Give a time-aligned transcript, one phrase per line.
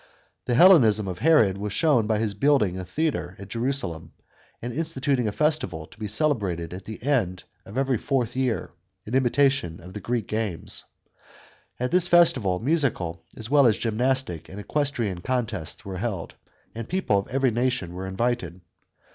[0.45, 4.13] The Hellenism of Herod was shown by hig building a theatre at Jerusalem,
[4.59, 8.71] and instituting a festival, to "be celebrated at the end of every fourth year,
[9.05, 10.85] in imitation of the Greek games.
[11.79, 16.33] At this festival, musical as well as gymnastic and equestrian contests were held,
[16.73, 18.59] and people of every nation were invited.